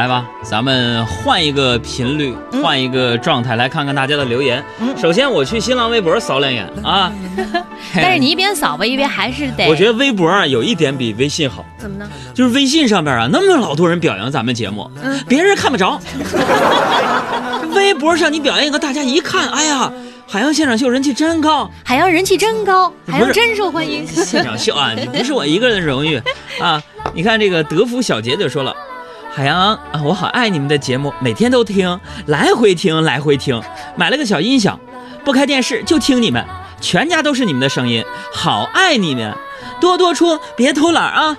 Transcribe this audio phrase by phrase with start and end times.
[0.00, 4.64] 来吧，咱们换一个频率，换一个状态，来看看大家的留言。
[4.80, 7.12] 嗯首先，我去新浪微博扫两眼啊。
[7.94, 9.68] 但是你一边扫吧，一边还是得。
[9.68, 12.08] 我觉得微博啊有一点比微信好，怎么呢？
[12.32, 16.00] 就是微信上边啊那么老多人表扬咱们节目，嗯别人看不着。
[17.76, 19.92] 微博上你表扬一个，大家一看，哎呀，
[20.26, 24.06] 海洋现场秀人气真高，海洋人气真高，海洋真受欢迎。
[24.06, 26.18] 现场秀啊，你不是我一个人的荣誉
[26.58, 26.82] 啊！
[27.12, 28.74] 你看这个德芙小杰就说了。
[29.32, 33.62] 海洋啊，我好爱你们的节目，每天都听，来回听，来回听。
[33.94, 34.78] 买了个小音响，
[35.24, 36.44] 不开电视就听你们，
[36.80, 39.32] 全家都是你们的声音，好爱你们，
[39.80, 41.36] 多多出，别偷懒啊！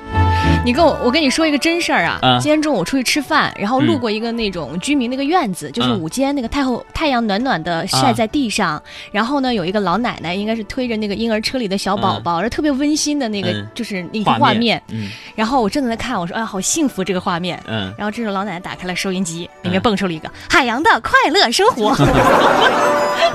[0.64, 2.20] 你跟我，我跟你说一个真事儿啊！
[2.22, 8.82] 啊今天中午出去吃饭，然后路嗯过一个那种居民那个院子，就是嗯午间那个太后太阳暖暖的晒在地上，
[9.12, 14.82] 然后呢有一个老奶奶，应该是推着那个婴儿车里的小宝宝，然后特别温馨的那个、嗯就是那个画面。
[14.90, 17.60] 嗯然后我正在看，我说哎，好幸福这个画面。
[17.68, 21.96] 嗯，然后这时候老奶奶打开了收音机，里嗯面蹦出了一个、海洋的快乐生活。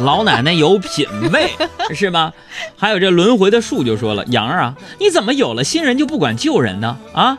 [0.01, 1.51] 老奶奶有品位
[1.95, 2.33] 是吧？
[2.77, 6.97] 还有这轮回的树就说了，杨儿啊，你怎么有了新人就不管旧人呢？
[7.15, 7.39] 啊？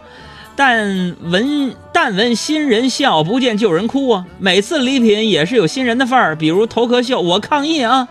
[0.56, 4.26] 但闻但闻新人笑，不见旧人哭啊！
[4.40, 8.08] 每次礼品也是有新人的份儿，比如头壳秀，我抗议啊！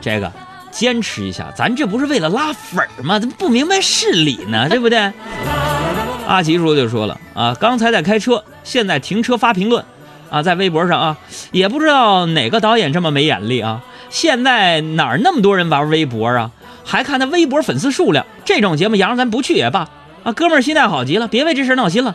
[0.00, 0.30] 这个
[0.70, 3.18] 坚持一下，咱这不是为了拉粉儿吗？
[3.18, 5.12] 怎么不明白事理呢， 对不对？
[6.28, 9.84] 阿奇叔就说了啊，刚才在开车，现在停车发评论，
[10.30, 11.16] 啊，在微博上啊，
[11.52, 13.80] 也不知道哪个导演这么没眼力啊！
[14.10, 16.50] 现在哪儿那么多人玩微博啊？
[16.84, 19.88] 还看他微博粉丝数量，这种节目杨咱不去也罢
[20.24, 20.32] 啊！
[20.32, 22.14] 哥们儿心态好极了，别为这事闹心了。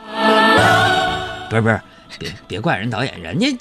[1.50, 1.80] 不是不是，
[2.19, 3.58] 别别怪人导演，人家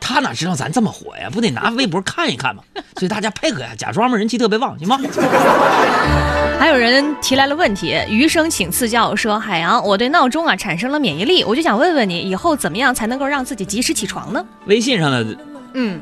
[0.00, 1.28] 他哪知道咱这么火呀？
[1.30, 2.62] 不得拿微博看一看吗？
[2.96, 4.98] 所以大家配合呀，假装嘛人气特别旺，行吗？
[6.58, 15.36] 还有人提来了问题，余生请赐教说：“海洋，我对闹钟啊产生了免疫力，我就想问问你，以后怎么样才能够让自己及时起床呢微信上的？”
[15.74, 16.00] 嗯，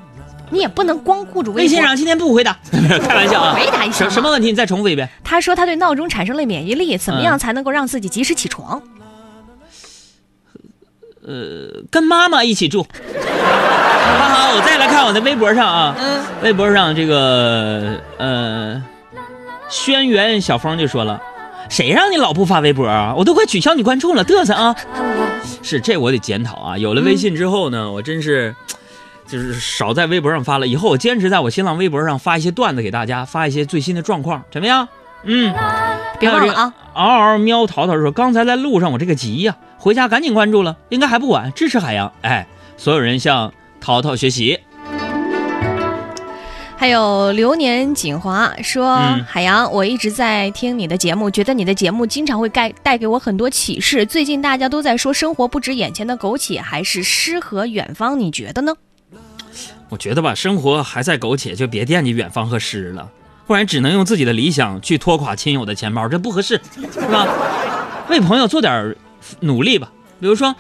[0.50, 3.55] 你也不能光顾着微信上今天不回答， 开玩笑啊。
[3.55, 4.48] 回答一下什什么问题？
[4.48, 5.08] 你再重复一遍。
[5.24, 8.80] 他说他对闹钟产生了免疫力，怎么嗯样才能够让自己及时起床？
[11.27, 12.83] 呃，跟妈妈一起住。
[12.83, 18.83] 好好，我再来看我的微博上啊，嗯，微博上这个呃，
[19.68, 21.20] 轩辕小峰就说了，
[21.68, 23.14] 谁让你老不发微博啊？
[23.16, 24.74] 我都快取消你关注了，嘚瑟啊！
[25.62, 26.78] 是这我得检讨啊。
[26.78, 28.55] 有了微信之后呢，我真是。
[29.24, 34.86] 就是少在微博上发了，以后我坚持在我新浪微博上发一些段子给大家，发一些最新的状况，怎么样？
[35.24, 35.55] 嗯，
[36.18, 36.74] 别忘了啊！
[36.94, 42.46] 嗷嗷喵淘淘说：“刚才在路上，我这个急呀、回家赶紧关注了，应该还不晚，支持海洋。”哎，
[42.77, 44.61] 所有人向淘淘学习。
[46.77, 54.05] 还有流年锦华说：“嗯海洋，我一直在听你的节目，觉得你的节目经常会带带给我很多启示。
[54.05, 58.74] 最近大家都在说生活不止眼前的苟且，还是诗和远方，你觉得呢？
[59.90, 63.08] 我觉得吧，生活还在苟且，就别惦记远方和诗了，
[63.47, 66.61] 不然只能用自己的理想去拖垮亲友的钱包，这不合适，
[66.92, 67.27] 是吧？
[68.08, 68.97] 为朋友做点
[69.41, 69.89] 努力吧，
[70.20, 70.55] 比如说，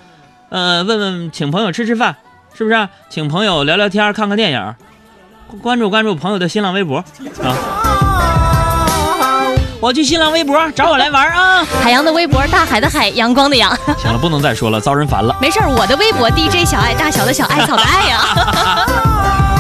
[0.50, 2.16] 呃，问问请朋友吃吃饭，
[2.54, 2.88] 是不是？
[3.08, 4.74] 请朋友聊聊天，看看电影，
[5.60, 6.98] 关注关注朋友的新浪微博
[7.42, 7.56] 啊。
[9.80, 11.64] 我去新浪微博找我来玩啊！
[11.82, 13.76] 海洋的微博，大海的海，阳光的阳。
[13.98, 15.36] 行了，不能再说了，遭人烦了。
[15.40, 19.48] 没事儿，我的微博 DJ 小爱，大小的小，艾草的爱呀。